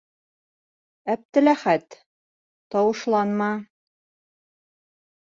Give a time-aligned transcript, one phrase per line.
[1.15, 1.99] Әптеләхәт...
[2.77, 3.53] тауышланма...